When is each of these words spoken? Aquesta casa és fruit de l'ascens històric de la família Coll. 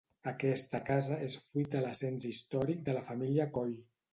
Aquesta 0.29 0.79
casa 0.87 1.17
és 1.27 1.35
fruit 1.49 1.69
de 1.75 1.83
l'ascens 1.85 2.27
històric 2.33 2.83
de 2.89 2.97
la 2.99 3.05
família 3.11 3.51
Coll. 3.59 3.79